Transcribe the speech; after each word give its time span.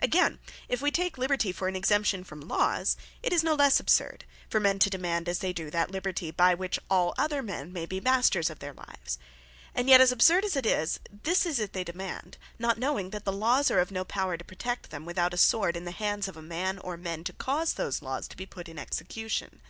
Againe, 0.00 0.38
if 0.68 0.80
we 0.80 0.92
take 0.92 1.18
Liberty, 1.18 1.50
for 1.50 1.66
an 1.66 1.74
exemption 1.74 2.22
from 2.22 2.40
Lawes, 2.40 2.96
it 3.20 3.32
is 3.32 3.42
no 3.42 3.56
lesse 3.56 3.80
absurd, 3.80 4.24
for 4.48 4.60
men 4.60 4.78
to 4.78 4.88
demand 4.88 5.28
as 5.28 5.40
they 5.40 5.52
doe, 5.52 5.70
that 5.70 5.90
Liberty, 5.90 6.30
by 6.30 6.54
which 6.54 6.78
all 6.88 7.14
other 7.18 7.42
men 7.42 7.72
may 7.72 7.84
be 7.84 8.00
masters 8.00 8.48
of 8.48 8.60
their 8.60 8.72
lives. 8.74 9.18
And 9.74 9.88
yet 9.88 10.00
as 10.00 10.12
absurd 10.12 10.44
as 10.44 10.54
it 10.54 10.66
is, 10.66 11.00
this 11.10 11.44
is 11.44 11.58
it 11.58 11.72
they 11.72 11.82
demand; 11.82 12.38
not 12.60 12.78
knowing 12.78 13.10
that 13.10 13.24
the 13.24 13.32
Lawes 13.32 13.72
are 13.72 13.80
of 13.80 13.90
no 13.90 14.04
power 14.04 14.36
to 14.36 14.44
protect 14.44 14.90
them, 14.90 15.04
without 15.04 15.34
a 15.34 15.36
Sword 15.36 15.76
in 15.76 15.84
the 15.84 15.90
hands 15.90 16.28
of 16.28 16.36
a 16.36 16.42
man, 16.42 16.78
or 16.78 16.96
men, 16.96 17.24
to 17.24 17.32
cause 17.32 17.72
those 17.72 18.02
laws 18.02 18.28
to 18.28 18.36
be 18.36 18.46
put 18.46 18.68
in 18.68 18.78
execution. 18.78 19.60